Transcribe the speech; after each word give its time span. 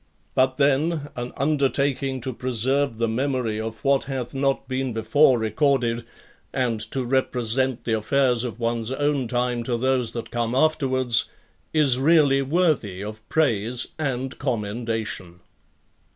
But 0.33 0.57
then, 0.57 1.09
an 1.15 1.31
undertaking 1.37 2.21
to 2.21 2.33
preserve 2.33 2.97
the 2.97 3.07
memory 3.07 3.61
Of 3.61 3.85
what 3.85 4.05
hath 4.05 4.33
not 4.33 4.67
been 4.67 4.93
before 4.93 5.37
recorded, 5.37 6.07
and 6.51 6.79
to 6.89 7.03
represent 7.03 7.83
the 7.83 7.93
affairs 7.95 8.43
of 8.43 8.59
one's 8.59 8.91
own 8.91 9.27
time 9.27 9.61
to 9.65 9.77
those 9.77 10.13
that 10.13 10.31
come 10.31 10.55
afterwards, 10.55 11.25
is 11.71 11.99
really 11.99 12.41
worthy 12.41 13.03
of 13.03 13.29
praise 13.29 13.89
and 13.99 14.39
commendation. 14.39 15.41